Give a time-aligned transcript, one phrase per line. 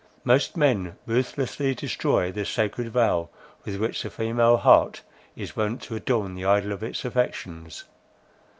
[0.23, 3.29] Most men ruthlessly destroy the sacred veil,
[3.65, 5.03] with which the female heart
[5.35, 7.83] is wont to adorn the idol of its affections.